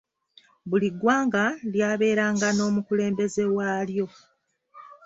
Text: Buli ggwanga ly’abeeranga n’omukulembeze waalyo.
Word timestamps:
Buli 0.69 0.89
ggwanga 0.95 1.43
ly’abeeranga 1.71 2.47
n’omukulembeze 2.53 3.43
waalyo. 3.55 4.07